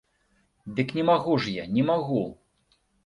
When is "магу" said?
1.09-1.35, 1.91-2.23